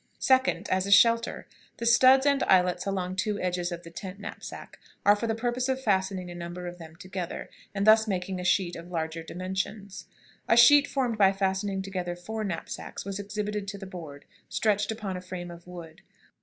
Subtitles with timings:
[0.19, 0.67] "2d.
[0.69, 1.47] As a shelter.
[1.77, 5.69] The studs and eyelets along two edges of the tent knapsack are for the purpose
[5.69, 10.07] of fastening a number of them together, and thus making a sheet of larger dimensions.
[10.49, 15.17] "A sheet formed by fastening together four knapsacks was exhibited to the Board, stretched upon
[15.17, 16.01] a frame of wood.